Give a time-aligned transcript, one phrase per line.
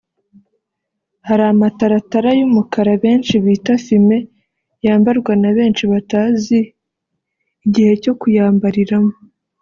[1.27, 4.17] hari amataratara y’umukara benshi bita fume
[4.85, 6.59] yambarwa na benshi batazi
[7.65, 9.13] igihe cyo kuyambariramo